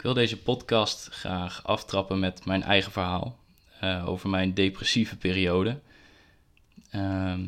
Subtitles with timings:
[0.00, 3.38] Ik wil deze podcast graag aftrappen met mijn eigen verhaal
[3.84, 5.80] uh, over mijn depressieve periode.
[6.90, 7.44] Ehm,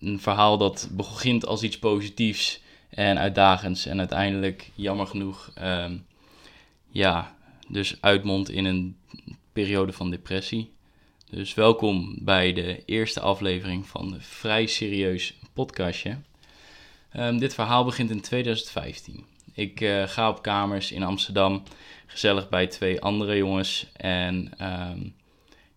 [0.00, 5.96] een verhaal dat begint als iets positiefs en uitdagends en uiteindelijk, jammer genoeg, ehm,
[6.90, 7.36] ja,
[7.68, 8.96] dus uitmondt in een
[9.52, 10.72] periode van depressie.
[11.30, 16.18] Dus welkom bij de eerste aflevering van een vrij serieus podcastje.
[17.16, 19.24] Um, dit verhaal begint in 2015.
[19.60, 21.62] Ik uh, ga op kamers in Amsterdam,
[22.06, 23.86] gezellig bij twee andere jongens.
[23.96, 25.14] En um,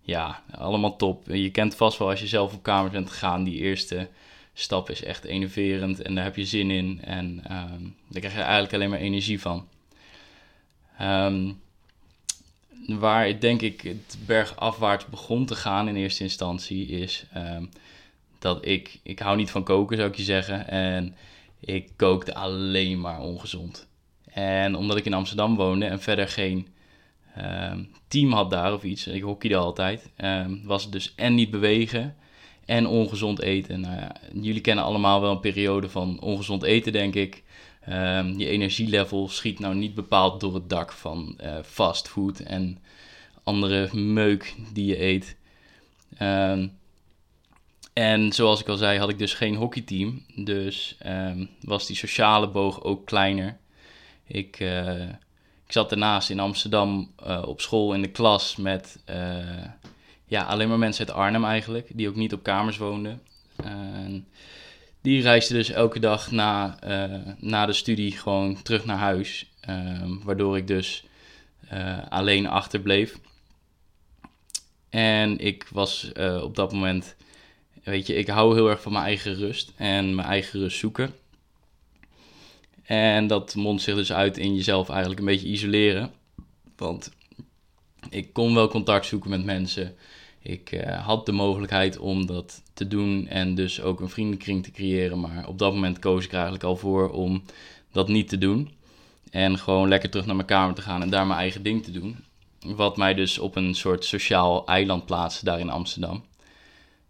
[0.02, 1.28] ja, allemaal top.
[1.28, 4.10] Je kent vast wel als je zelf op kamers bent gegaan, die eerste
[4.54, 7.02] stap is echt enerverend en daar heb je zin in.
[7.04, 9.68] En um, daar krijg je eigenlijk alleen maar energie van.
[11.02, 11.62] Um,
[12.88, 17.26] waar denk ik het bergafwaarts begon te gaan in eerste instantie is
[18.40, 20.68] dat ik, ik hou niet van koken zou ik je zeggen.
[20.68, 21.16] En
[21.66, 23.88] ik kookte alleen maar ongezond.
[24.26, 26.68] En omdat ik in Amsterdam woonde en verder geen
[27.38, 31.52] um, team had daar of iets, ik hockeyde altijd, um, was het dus en niet
[31.52, 32.16] bewegen
[32.66, 33.80] en ongezond eten.
[33.80, 37.44] Nou ja, jullie kennen allemaal wel een periode van ongezond eten, denk ik.
[38.38, 42.78] Je energielevel schiet nou niet bepaald door het dak van uh, fastfood en
[43.44, 45.38] andere meuk die je eet.
[46.22, 46.78] Um,
[47.94, 50.26] en zoals ik al zei, had ik dus geen hockeyteam.
[50.36, 53.58] Dus um, was die sociale boog ook kleiner.
[54.28, 55.02] Ik, uh,
[55.66, 59.66] ik zat daarnaast in Amsterdam uh, op school in de klas met uh,
[60.26, 63.22] ja, alleen maar mensen uit Arnhem eigenlijk, die ook niet op kamers woonden.
[65.02, 66.80] die reisden dus elke dag na,
[67.40, 69.52] na de studie gewoon terug naar huis.
[70.24, 71.06] waardoor ik dus
[72.10, 73.20] alleen achterbleef.
[74.90, 77.16] En ik was op dat moment
[77.84, 81.14] Weet je, ik hou heel erg van mijn eigen rust en mijn eigen rust zoeken.
[82.84, 86.12] En dat mondt zich dus uit in jezelf eigenlijk een beetje isoleren.
[86.76, 87.12] Want
[88.10, 89.96] ik kon wel contact zoeken met mensen.
[90.40, 94.72] Ik uh, had de mogelijkheid om dat te doen en dus ook een vriendenkring te
[94.72, 95.20] creëren.
[95.20, 97.44] Maar op dat moment koos ik er eigenlijk al voor om
[97.92, 98.72] dat niet te doen.
[99.32, 101.92] En gewoon lekker terug naar mijn kamer te gaan en daar mijn eigen ding te
[101.92, 102.18] doen.
[102.60, 106.24] Wat mij dus op een soort sociaal eiland plaatste daar in Amsterdam.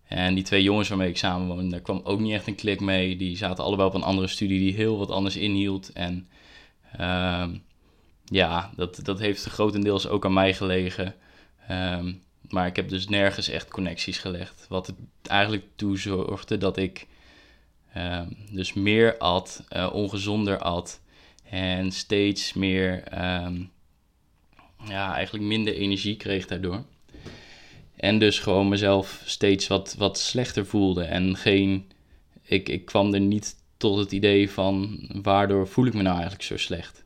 [0.08, 2.80] En die twee jongens waarmee ik samen woonde, daar kwam ook niet echt een klik
[2.80, 3.16] mee.
[3.16, 5.92] Die zaten allebei op een andere studie die heel wat anders inhield.
[5.92, 6.28] En
[7.00, 7.48] uh,
[8.26, 11.16] ja, dat, dat heeft grotendeels ook aan mij gelegen.
[11.72, 14.66] Um, maar ik heb dus nergens echt connecties gelegd.
[14.70, 17.08] Wat het eigenlijk toe zorgde dat ik
[17.98, 21.02] um, dus meer at, uh, ongezonder at.
[21.44, 23.04] En steeds meer,
[24.88, 26.84] ja, eigenlijk minder energie kreeg daardoor.
[28.04, 31.04] En dus gewoon mezelf steeds wat, wat slechter voelde.
[31.04, 31.92] En geen.
[32.42, 36.44] Ik, ik kwam er niet tot het idee van waardoor voel ik me nou eigenlijk
[36.44, 37.04] zo slecht.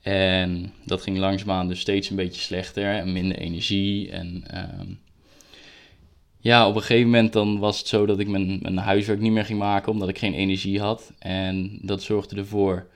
[0.00, 4.10] En dat ging langzaamaan dus steeds een beetje slechter en minder energie.
[4.10, 4.44] En
[4.80, 5.00] um,
[6.38, 9.32] ja, op een gegeven moment dan was het zo dat ik mijn, mijn huiswerk niet
[9.32, 11.12] meer ging maken omdat ik geen energie had.
[11.18, 12.86] En dat zorgde ervoor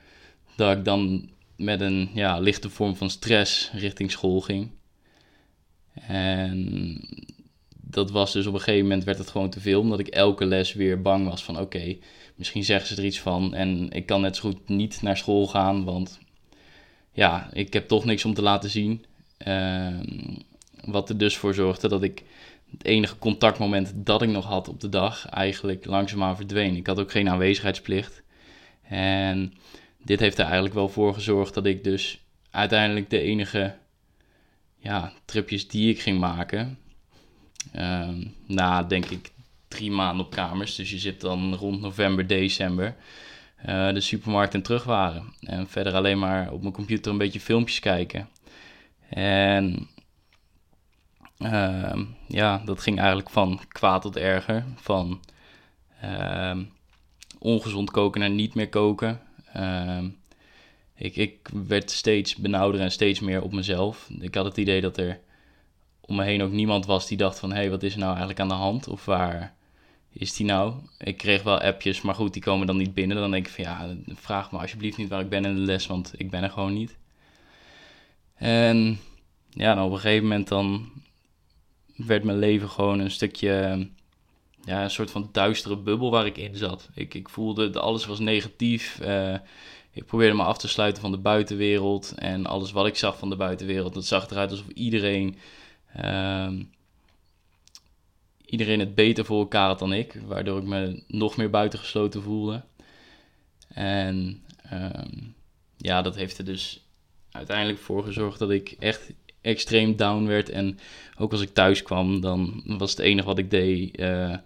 [0.57, 4.71] dat ik dan met een ja, lichte vorm van stress richting school ging.
[6.07, 7.01] En
[7.81, 10.45] dat was dus op een gegeven moment werd het gewoon te veel, omdat ik elke
[10.45, 11.97] les weer bang was van oké,
[12.35, 15.47] misschien zeggen ze er iets van en ik kan net zo goed niet naar school
[15.47, 16.19] gaan, want
[17.13, 19.05] ja, ik heb toch niks om te laten zien.
[19.47, 19.99] Uh,
[20.85, 22.23] wat er dus voor zorgde dat ik
[22.71, 26.77] het enige contactmoment dat ik nog had op de dag eigenlijk langzaamaan verdween.
[26.77, 28.23] Ik had ook geen aanwezigheidsplicht.
[28.89, 29.55] En
[30.03, 32.21] dit heeft er eigenlijk wel voor gezorgd dat ik dus
[32.51, 33.75] uiteindelijk de enige
[34.87, 36.79] ja, tripjes die ik ging maken.
[37.77, 38.09] Uh,
[38.47, 39.33] na denk ik
[39.69, 40.75] drie maanden op kamers.
[40.75, 42.97] Dus je zit dan rond november, december.
[43.67, 45.35] Uh, de supermarkt en terug waren.
[45.41, 48.29] En verder alleen maar op mijn computer een beetje filmpjes kijken.
[49.09, 49.89] En
[51.39, 54.65] uh, ja, dat ging eigenlijk van kwaad tot erger.
[54.77, 55.21] Van
[56.05, 56.57] uh,
[57.39, 59.21] ongezond koken naar niet meer koken.
[60.97, 64.09] Ik, ik werd steeds benauwder en steeds meer op mezelf.
[64.21, 65.21] Ik had het idee dat er
[66.01, 67.51] om me heen ook niemand was die dacht van...
[67.51, 68.89] hé, hey, wat is er nou eigenlijk aan de hand?
[68.89, 69.55] Of waar
[70.13, 70.75] is die nou?
[70.99, 73.17] Ik kreeg wel appjes, maar goed, die komen dan niet binnen.
[73.17, 75.87] Dan denk ik van ja, vraag me alsjeblieft niet waar ik ben in de les,
[75.87, 76.97] want ik ben er gewoon niet.
[78.35, 78.99] En
[79.51, 80.91] ja, dan op een gegeven moment dan
[81.97, 83.89] werd mijn leven gewoon een stukje...
[84.65, 86.89] Ja, een soort van duistere bubbel waar ik in zat.
[86.95, 88.99] Ik, ik voelde alles was negatief...
[89.03, 89.35] Uh,
[89.97, 92.15] ik probeerde me af te sluiten van de buitenwereld.
[92.17, 95.37] En alles wat ik zag van de buitenwereld, dat zag eruit alsof iedereen,
[96.01, 96.53] uh,
[98.45, 100.21] iedereen het beter voor elkaar had dan ik.
[100.27, 102.63] Waardoor ik me nog meer buitengesloten voelde.
[103.69, 104.91] En uh,
[105.77, 106.85] ja, dat heeft er dus
[107.31, 110.49] uiteindelijk voor gezorgd dat ik echt extreem down werd.
[110.49, 110.79] En
[111.19, 114.01] ook als ik thuis kwam, dan was het enige wat ik deed...
[114.01, 114.37] Uh,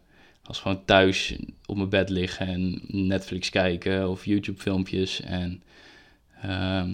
[0.43, 5.21] was gewoon thuis op mijn bed liggen en Netflix kijken of YouTube filmpjes.
[5.21, 5.63] En
[6.45, 6.85] uh,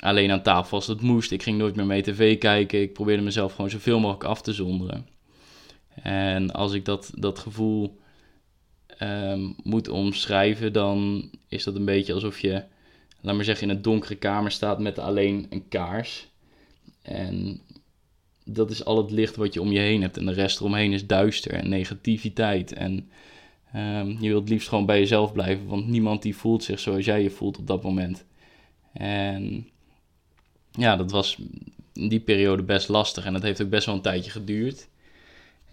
[0.00, 1.30] alleen aan tafel als het moest.
[1.30, 2.80] Ik ging nooit meer mee tv kijken.
[2.80, 5.06] Ik probeerde mezelf gewoon zoveel mogelijk af te zonderen.
[6.02, 7.98] En als ik dat, dat gevoel
[9.02, 12.64] um, moet omschrijven, dan is dat een beetje alsof je,
[13.20, 16.28] laat maar zeggen, in een donkere kamer staat met alleen een kaars.
[17.02, 17.60] En
[18.50, 20.16] dat is al het licht wat je om je heen hebt.
[20.16, 22.72] En de rest eromheen is duister en negativiteit.
[22.72, 23.10] En
[23.76, 27.22] um, je wilt liefst gewoon bij jezelf blijven, want niemand die voelt zich zoals jij
[27.22, 28.24] je voelt op dat moment.
[28.92, 29.68] En
[30.70, 31.38] ja, dat was
[31.92, 34.88] in die periode best lastig en dat heeft ook best wel een tijdje geduurd.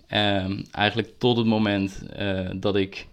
[0.10, 3.08] Um, eigenlijk tot het moment uh, dat ik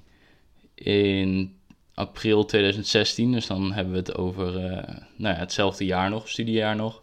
[0.74, 1.56] in
[1.94, 4.70] april 2016, dus dan hebben we het over uh,
[5.16, 7.01] nou ja, hetzelfde jaar nog, studiejaar nog,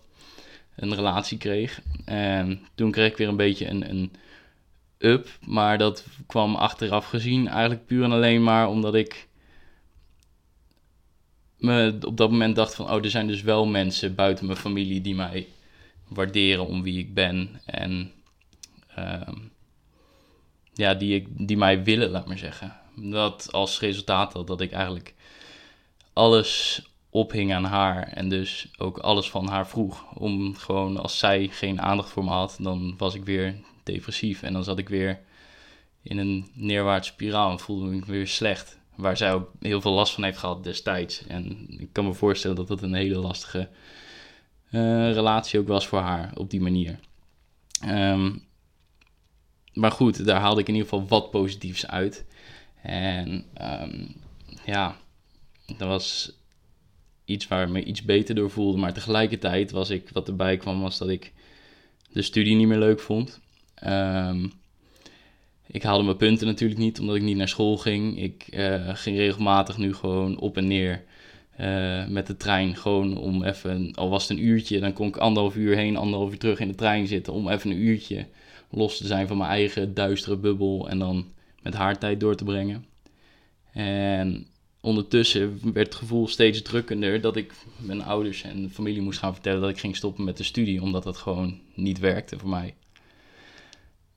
[0.82, 1.82] een relatie kreeg.
[2.06, 4.12] En toen kreeg ik weer een beetje een, een
[4.98, 9.28] up, maar dat kwam achteraf gezien eigenlijk puur en alleen maar omdat ik
[11.58, 15.02] me op dat moment dacht van, oh, er zijn dus wel mensen buiten mijn familie
[15.02, 15.48] die mij
[16.08, 17.62] waarderen om wie ik ben.
[17.66, 18.12] En
[18.98, 19.22] uh,
[20.74, 22.78] ja, die, ik, die mij willen, laat maar zeggen.
[22.96, 25.14] Dat als resultaat had dat ik eigenlijk
[26.14, 30.14] alles ophing aan haar en dus ook alles van haar vroeg.
[30.14, 34.42] Om gewoon, als zij geen aandacht voor me had, dan was ik weer depressief.
[34.42, 35.20] En dan zat ik weer
[36.02, 39.92] in een neerwaartse spiraal en voelde ik me weer slecht waar zij ook heel veel
[39.92, 41.28] last van heeft gehad destijds.
[41.28, 43.70] En ik kan me voorstellen dat dat een hele lastige
[44.72, 47.00] uh, relatie ook was voor haar op die manier.
[47.86, 48.48] Um,
[49.74, 52.26] maar goed, daar haalde ik in ieder geval wat positiefs uit.
[52.82, 54.16] En um,
[54.66, 54.96] ja,
[55.66, 56.32] dat was
[57.30, 58.78] iets waar me iets beter door voelde.
[58.78, 61.34] Maar tegelijkertijd was ik, wat erbij kwam, was dat ik
[62.12, 63.40] de studie niet meer leuk vond.
[63.88, 64.52] Um,
[65.68, 68.22] ik haalde mijn punten natuurlijk niet, omdat ik niet naar school ging.
[68.22, 71.04] Ik uh, ging regelmatig nu gewoon op en neer
[71.60, 72.76] uh, met de trein.
[72.76, 76.32] Gewoon om even, al was het een uurtje, dan kon ik anderhalf uur heen, anderhalf
[76.32, 77.34] uur terug in de trein zitten.
[77.34, 78.26] Om even een uurtje
[78.70, 81.26] los te zijn van mijn eigen duistere bubbel en dan
[81.62, 82.86] met haar tijd door te brengen.
[83.72, 84.48] En
[84.82, 89.62] ondertussen werd het gevoel steeds drukkender dat ik mijn ouders en familie moest gaan vertellen
[89.62, 92.76] dat ik ging stoppen met de studie, omdat dat gewoon niet werkte voor mij.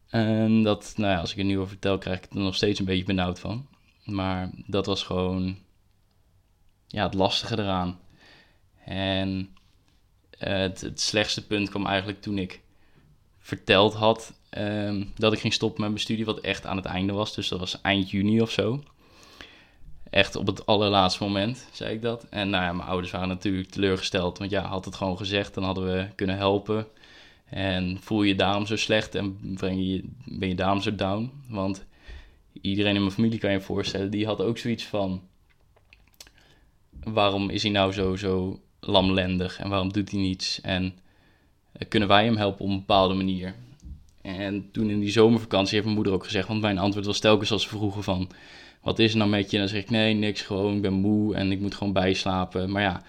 [0.08, 2.78] En dat, nou ja, als ik er nu over vertel, krijg ik er nog steeds
[2.78, 3.66] een beetje benauwd van.
[4.04, 5.58] Maar dat was gewoon
[6.86, 8.00] ja, het lastige eraan.
[8.84, 9.56] En
[10.40, 12.60] uh, het, het, slechtste punt kwam eigenlijk toen ik
[13.38, 17.12] verteld had um, dat ik ging stoppen met mijn studie, wat echt aan het einde
[17.12, 17.34] was.
[17.34, 18.82] Dus dat was eind juni of zo.
[20.12, 22.26] Echt op het allerlaatste moment zei ik dat.
[22.30, 24.38] En nou ja, mijn ouders waren natuurlijk teleurgesteld.
[24.38, 26.86] Want ja, had het gewoon gezegd, dan hadden we kunnen helpen.
[27.44, 31.30] En voel je daarom zo slecht en je, ben je daarom zo down?
[31.48, 31.84] Want
[32.60, 35.22] iedereen in mijn familie kan je voorstellen, die had ook zoiets van...
[37.04, 40.60] Waarom is hij nou zo, zo lamlendig en waarom doet hij niets?
[40.60, 40.94] En
[41.72, 43.54] eh, kunnen wij hem helpen op een bepaalde manier?
[44.22, 47.52] En toen in die zomervakantie heeft mijn moeder ook gezegd, want mijn antwoord was telkens
[47.52, 48.30] als ze vroegen van...
[48.82, 49.56] Wat is er nou met je?
[49.56, 52.70] En dan zeg ik, nee, niks, gewoon, ik ben moe en ik moet gewoon bijslapen.
[52.70, 53.02] Maar ja,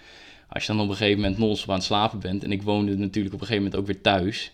[0.49, 2.97] als je dan op een gegeven moment non aan het slapen bent, en ik woonde
[2.97, 4.51] natuurlijk op een gegeven moment ook weer thuis,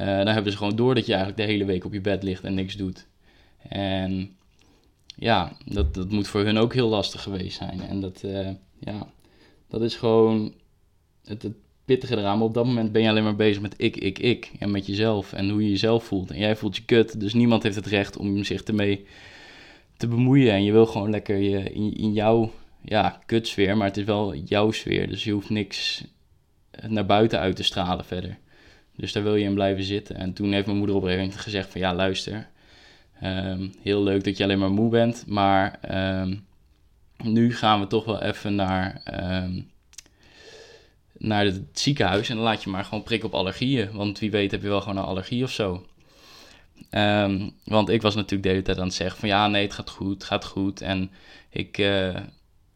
[0.00, 2.22] uh, dan hebben ze gewoon door dat je eigenlijk de hele week op je bed
[2.22, 3.06] ligt en niks doet.
[3.68, 4.36] En
[5.16, 7.80] ja, dat, dat moet voor hun ook heel lastig geweest zijn.
[7.80, 9.06] En dat, uh, ja,
[9.68, 10.54] dat is gewoon
[11.24, 11.54] het, het
[11.84, 12.38] pittige eraan.
[12.38, 14.50] Maar op dat moment ben je alleen maar bezig met ik, ik, ik.
[14.58, 16.30] En met jezelf en hoe je jezelf voelt.
[16.30, 19.06] En jij voelt je kut, dus niemand heeft het recht om zich ermee
[20.02, 20.52] te bemoeien.
[20.52, 22.52] En je wil gewoon lekker je, in, in jouw
[22.84, 25.08] ja, kutsfeer, maar het is wel jouw sfeer.
[25.08, 26.04] Dus je hoeft niks
[26.86, 28.38] naar buiten uit te stralen verder.
[28.96, 30.16] Dus daar wil je in blijven zitten.
[30.16, 32.48] En toen heeft mijn moeder op een gegeven moment gezegd van ja, luister.
[33.20, 36.36] Ehm, heel leuk dat je alleen maar moe bent, maar ehm,
[37.22, 39.60] nu gaan we toch wel even naar, ehm,
[41.18, 43.92] naar het ziekenhuis en dan laat je maar gewoon prikken op allergieën.
[43.92, 45.86] Want wie weet heb je wel gewoon een allergie of zo.
[47.64, 49.90] Want ik was natuurlijk de hele tijd aan het zeggen van ja, nee, het gaat
[49.90, 50.80] goed, gaat goed.
[50.80, 51.10] En
[51.50, 52.16] ik, uh,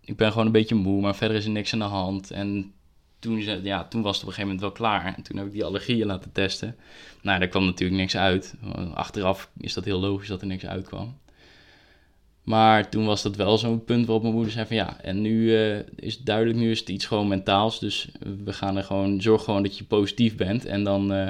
[0.00, 2.31] ik ben gewoon een beetje moe, maar verder is er niks aan de hand.
[2.31, 2.73] En
[3.19, 5.15] toen, ja, toen was het op een gegeven moment wel klaar.
[5.17, 6.76] En toen heb ik die allergieën laten testen.
[7.23, 8.55] Nou, daar kwam natuurlijk niks uit.
[8.95, 11.19] Achteraf is dat heel logisch dat er niks uitkwam.
[12.43, 15.43] Maar toen was dat wel zo'n punt waarop mijn moeder zei van ja, en nu
[15.43, 17.81] uh, is het duidelijk, nu is het iets gewoon mentaals.
[17.81, 18.09] Dus
[18.45, 21.29] we gaan er gewoon, zorg gewoon dat je positief bent en dan uh,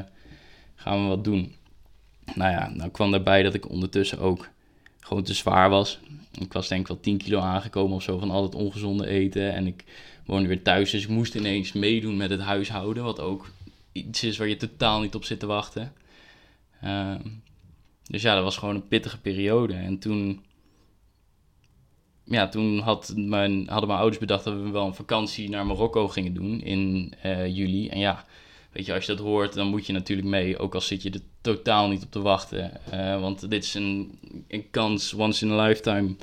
[0.74, 1.54] gaan we wat doen.
[2.34, 4.48] Nou ja, nou kwam daarbij dat ik ondertussen ook
[5.00, 5.98] gewoon te zwaar was.
[6.38, 9.52] Ik was denk ik wel 10 kilo aangekomen of zo van al het ongezonde eten.
[9.52, 9.84] En ik
[10.26, 13.04] woonde weer thuis, dus ik moest ineens meedoen met het huishouden.
[13.04, 13.50] Wat ook
[13.92, 15.92] iets is waar je totaal niet op zit te wachten.
[16.80, 17.20] Ehm,
[18.02, 19.74] dus ja, dat was gewoon een pittige periode.
[19.74, 20.44] En toen,
[22.24, 26.08] ja, toen had mijn, hadden mijn ouders bedacht dat we wel een vakantie naar Marokko
[26.08, 27.88] gingen doen in uh, juli.
[27.88, 28.24] En ja,
[28.76, 30.58] weet je, als je dat hoort, dan moet je natuurlijk mee.
[30.58, 32.80] Ook al zit je er totaal niet op te wachten.
[32.94, 34.18] Uh, want dit is een,
[34.48, 36.16] een kans, once in a lifetime,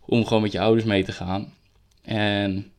[0.00, 1.52] om gewoon met je ouders mee te gaan.
[2.02, 2.72] En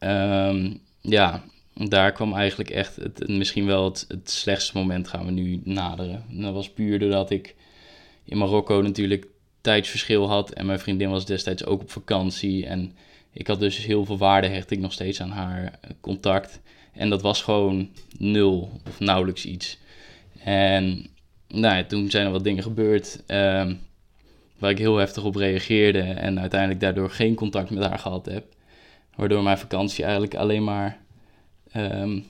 [0.00, 1.44] um, ja,
[1.74, 6.24] daar kwam eigenlijk echt het, misschien wel het, slechtste moment gaan we nu naderen.
[6.30, 7.54] En dat was puur doordat ik
[8.24, 9.26] in Marokko natuurlijk
[9.60, 12.66] tijdsverschil had en mijn vriendin was destijds ook op vakantie.
[12.66, 12.96] En
[13.32, 16.60] ik had dus heel veel waarde hecht ik nog steeds aan haar eh, contact.
[16.98, 17.88] En dat was gewoon
[18.18, 19.78] nul of nauwelijks iets.
[20.44, 21.06] En
[21.48, 23.80] nou ja, toen zijn er wat dingen gebeurd um,
[24.58, 28.44] waar ik heel heftig op reageerde en uiteindelijk daardoor geen contact met haar gehad heb.
[29.14, 30.98] Waardoor mijn vakantie eigenlijk alleen maar
[31.76, 32.24] um,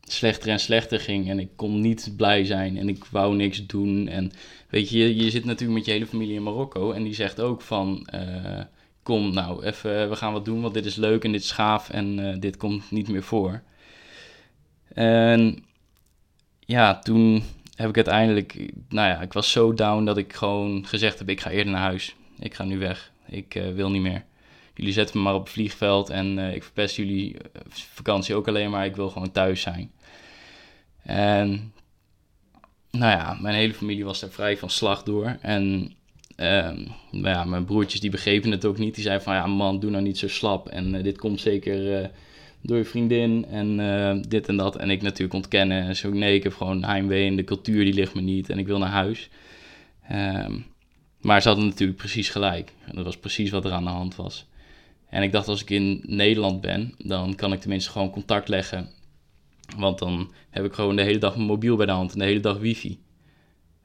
[0.00, 1.28] slechter en slechter ging.
[1.28, 4.08] En ik kon niet blij zijn en ik wou niks doen.
[4.08, 4.32] En
[4.68, 6.92] weet je, je zit natuurlijk met je hele familie in Marokko.
[6.92, 8.60] En die zegt ook van, uh,
[9.04, 11.90] kom nou, even, we gaan wat doen, want dit is leuk en dit is gaaf
[11.90, 13.62] en uh, dit komt niet meer voor.
[14.94, 15.64] En
[16.60, 17.42] ja, toen
[17.74, 21.40] heb ik uiteindelijk, nou ja, ik was zo down dat ik gewoon gezegd heb, ik
[21.40, 22.14] ga eerder naar huis.
[22.38, 23.12] Ik ga nu weg.
[23.26, 24.24] Ik uh, wil niet meer
[24.74, 28.70] jullie zetten me maar op het vliegveld en ik verpest jullie eh, vakantie ook alleen
[28.70, 28.84] maar.
[28.84, 29.92] Ik wil gewoon thuis zijn.
[31.02, 31.72] En
[32.90, 35.36] nou ja, mijn hele familie was daar vrij van slag door.
[35.40, 35.94] En
[36.36, 38.94] nou ja, mijn broertjes die begrepen het ook niet.
[38.94, 40.68] Die zeiden van ja man, doe nou niet zo slap.
[40.68, 42.08] En uh, dit komt zeker uh,
[42.60, 44.76] door je vriendin en dit en dat.
[44.76, 45.82] En ik natuurlijk ontkennen.
[45.82, 48.50] En zo nee, ik heb gewoon heimwee en de cultuur die ligt me niet.
[48.50, 49.28] En ik wil naar huis.
[50.12, 50.64] Um,
[51.24, 52.72] maar ze hadden natuurlijk precies gelijk.
[52.86, 54.46] En dat was precies wat er aan de hand was.
[55.08, 58.88] En ik dacht, als ik in Nederland ben, dan kan ik tenminste gewoon contact leggen.
[59.76, 62.24] Want dan heb ik gewoon de hele dag mijn mobiel bij de hand en de
[62.24, 62.98] hele dag wifi.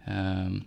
[0.09, 0.65] Um,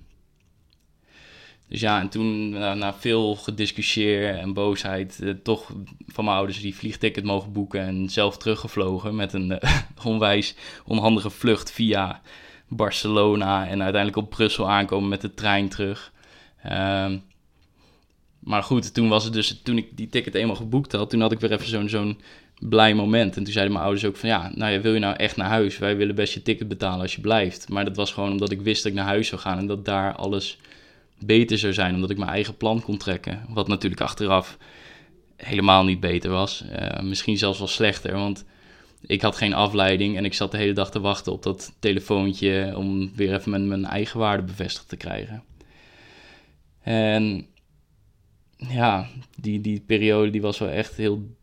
[1.73, 5.73] dus ja, en toen na, na veel gediscussieerd en boosheid, eh, toch
[6.07, 9.59] van mijn ouders die vliegticket mogen boeken en zelf teruggevlogen met een uh,
[10.05, 12.21] onwijs onhandige vlucht via
[12.69, 16.13] Barcelona en uiteindelijk op Brussel aankomen met de trein terug.
[16.67, 17.23] Um,
[18.39, 21.33] maar goed, toen was het dus, toen ik die ticket eenmaal geboekt had, toen had
[21.33, 22.21] ik weer even zo'n zo'n
[22.59, 23.37] blij moment.
[23.37, 25.49] En toen zeiden mijn ouders ook van ja, nou ja, wil je nou echt naar
[25.49, 25.79] huis?
[25.79, 27.69] Wij willen best je ticket betalen als je blijft.
[27.69, 29.85] Maar dat was gewoon omdat ik wist dat ik naar huis zou gaan en dat
[29.85, 30.59] daar alles
[31.27, 33.47] beter zou zijn, omdat ik mijn eigen plan kon trekken.
[33.49, 34.59] Wat natuurlijk achteraf
[35.37, 36.65] helemaal niet beter was.
[36.73, 38.45] Uh, misschien zelfs wel slechter, want
[39.07, 42.73] ik had geen afleiding en ik zat de hele dag te wachten op dat telefoontje
[42.77, 45.43] om weer even mijn, mijn eigen waarde bevestigd te krijgen.
[46.81, 47.47] En
[48.57, 49.09] ja,
[49.41, 51.37] die, die periode die was wel echt heel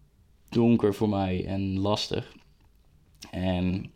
[0.49, 2.33] donker voor mij en lastig.
[3.31, 3.91] En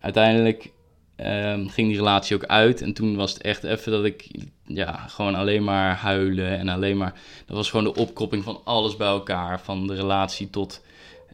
[0.00, 0.72] uiteindelijk
[1.16, 2.80] um, ging die relatie ook uit.
[2.80, 4.30] En toen was het echt even dat ik
[4.66, 7.20] ja, gewoon alleen maar huilen en alleen maar...
[7.46, 9.60] Dat was gewoon de opkropping van alles bij elkaar.
[9.60, 10.84] Van de relatie tot...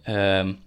[0.08, 0.58] Um,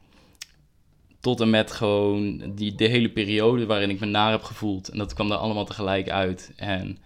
[1.20, 4.89] tot en met gewoon die, de hele periode waarin ik me naar heb gevoeld.
[4.89, 6.53] En dat kwam er allemaal tegelijk uit.
[6.56, 6.98] En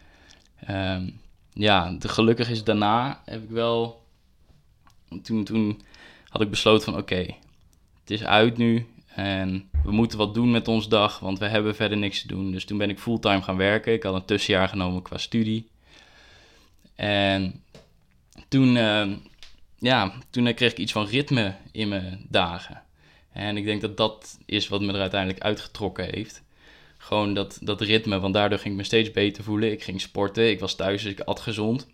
[0.70, 1.20] um,
[1.54, 4.04] ja, gelukkig is daarna heb ik wel.
[5.24, 5.82] Toen, toen
[6.30, 7.26] had ik besloten van oké,
[8.00, 8.86] het is uit nu.
[9.16, 12.52] En we moeten wat doen met ons dag, want we hebben verder niks te doen.
[12.52, 13.94] Dus toen ben ik fulltime gaan werken.
[13.94, 15.70] Ik had een tussenjaar genomen qua studie.
[16.96, 17.64] En
[18.48, 19.12] toen, uh,
[19.78, 22.84] ja, toen kreeg ik iets van ritme in mijn dagen.
[23.32, 26.44] En ik denk dat dat is wat me er uiteindelijk uitgetrokken heeft
[27.06, 29.72] gewoon dat, dat ritme, want daardoor ging ik me steeds beter voelen.
[29.72, 31.88] Ik ging sporten, ik was thuis, dus ik at gezond.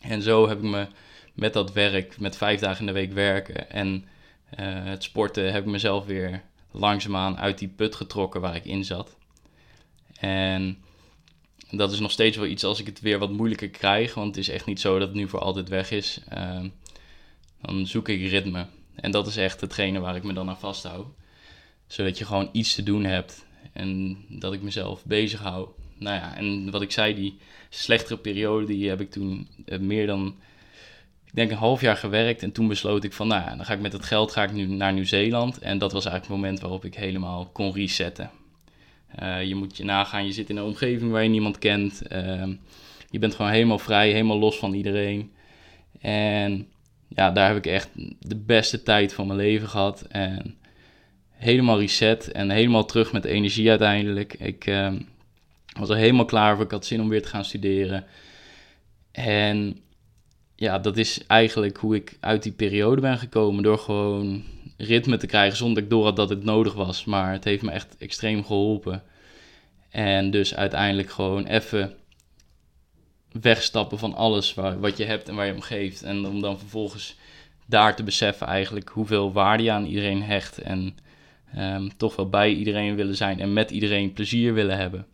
[0.00, 0.86] En zo heb ik me
[1.34, 4.04] met dat werk, met vijf dagen in de week werken en
[4.56, 9.16] het sporten, heb ik mezelf weer langzaamaan uit die put getrokken waar ik in zat.
[10.20, 10.78] En
[11.70, 14.36] dat is nog steeds wel iets als ik het weer wat moeilijker krijg, want het
[14.36, 16.20] is echt niet zo dat het nu voor altijd weg is.
[16.34, 16.64] Uh,
[17.62, 18.66] dan zoek ik ritme.
[18.94, 21.06] En dat is echt hetgene waar ik me dan aan vasthoud.
[21.86, 25.68] Zodat je gewoon iets te doen hebt en dat ik mezelf bezig hou.
[25.98, 27.38] Nou ja, en wat ik zei, die
[27.68, 30.34] slechtere periode, die heb ik toen eh, meer dan,
[31.30, 32.42] ik denk een half jaar gewerkt.
[32.42, 34.66] En toen besloot ik van, nou dan ga ik met het geld ga ik nu
[34.66, 35.58] naar Nieuw-Zeeland.
[35.58, 38.30] En dat was eigenlijk het moment waarop ik helemaal kon resetten.
[39.22, 42.02] Uh, je moet je nagaan, je zit in een omgeving waar je niemand kent.
[42.12, 42.46] Uh,
[43.10, 45.32] je bent gewoon helemaal vrij, helemaal los van iedereen.
[46.00, 46.68] En
[47.08, 50.02] ja, daar heb ik echt de beste tijd van mijn leven gehad.
[50.08, 50.56] En
[51.30, 54.34] helemaal reset en helemaal terug met energie uiteindelijk.
[54.34, 54.92] Ik uh,
[55.78, 56.64] was er helemaal klaar voor.
[56.64, 58.04] Ik had zin om weer te gaan studeren.
[59.12, 59.78] En
[60.60, 63.62] ja, dat is eigenlijk hoe ik uit die periode ben gekomen.
[63.62, 64.44] Door gewoon
[64.76, 67.04] ritme te krijgen zonder dat ik door had dat het nodig was.
[67.04, 69.02] Maar het heeft me echt extreem geholpen.
[69.90, 71.94] En dus uiteindelijk gewoon even
[73.32, 76.02] wegstappen van alles waar, wat je hebt en waar je om geeft.
[76.02, 77.16] En om dan vervolgens
[77.66, 80.58] daar te beseffen eigenlijk hoeveel waarde je aan iedereen hecht.
[80.58, 80.96] En
[81.54, 85.06] ehm, toch wel bij iedereen willen zijn en met iedereen plezier willen hebben.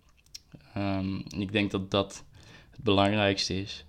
[0.76, 2.24] Um, ik denk dat dat
[2.70, 3.84] het belangrijkste is.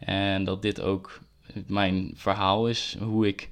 [0.00, 1.20] En dat dit ook
[1.66, 3.50] mijn verhaal is, hoe ik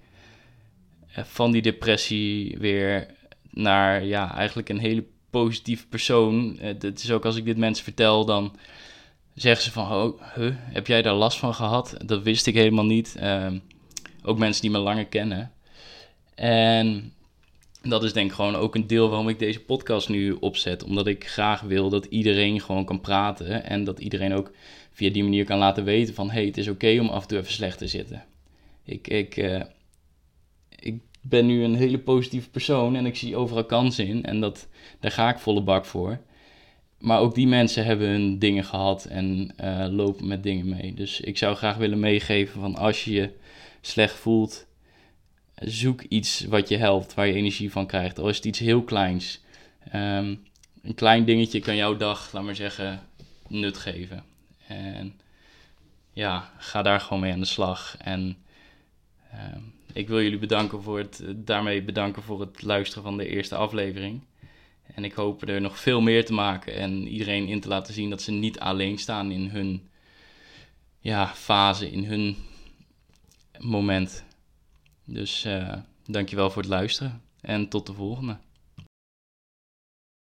[1.14, 3.06] eh, van die depressie weer
[3.50, 6.56] naar ja, eigenlijk een hele positieve persoon.
[6.60, 8.56] Het eh, is ook als ik dit mensen vertel, dan
[9.34, 10.20] zeggen ze van, oh,
[10.52, 11.96] heb jij daar last van gehad?
[12.04, 13.16] Dat wist ik helemaal niet.
[13.16, 13.58] Ehm,
[14.22, 15.52] ook mensen die me langer kennen.
[16.34, 17.12] En
[17.88, 20.84] dat is denk ik gewoon ook een deel waarom ik deze podcast nu opzet.
[20.84, 23.64] Omdat ik graag wil dat iedereen gewoon kan praten.
[23.64, 24.50] En dat iedereen ook
[24.90, 26.30] via die manier kan laten weten van...
[26.30, 28.24] hey, het is oké om af en toe even slecht te zitten.
[28.84, 29.62] Ik, ik, uh,
[30.78, 34.24] ik ben nu een hele positieve persoon en ik zie overal kansen in.
[34.24, 34.68] En dat,
[35.00, 36.20] daar ga ik volle bak voor.
[36.98, 40.94] Maar ook die mensen hebben hun dingen gehad en uh, lopen met dingen mee.
[40.94, 43.30] Dus ik zou graag willen meegeven van als je je
[43.80, 44.66] slecht voelt,
[45.60, 48.18] zoek iets wat je helpt, waar je energie van krijgt.
[48.18, 49.40] Al is het iets heel kleins.
[49.94, 50.42] Um,
[50.82, 53.00] een klein dingetje kan jouw dag, laat maar zeggen,
[53.48, 54.24] nut geven.
[54.66, 55.20] En
[56.12, 57.96] ja, ga daar gewoon mee aan de slag.
[57.98, 58.36] En
[59.34, 63.54] um, ik wil jullie bedanken voor het, daarmee bedanken voor het luisteren van de eerste
[63.54, 64.20] aflevering.
[64.94, 68.10] En ik hoop er nog veel meer te maken en iedereen in te laten zien
[68.10, 69.88] dat ze niet alleen staan in hun
[70.98, 72.36] ja, fase, in hun
[73.58, 74.24] moment.
[75.10, 75.74] Dus uh,
[76.04, 78.36] dankjewel voor het luisteren en tot de volgende.